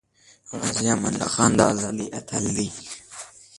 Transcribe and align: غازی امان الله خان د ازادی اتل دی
غازی 0.61 0.87
امان 0.93 1.13
الله 1.15 1.29
خان 1.33 1.51
د 1.57 1.61
ازادی 1.73 2.05
اتل 2.17 2.45
دی 2.55 2.67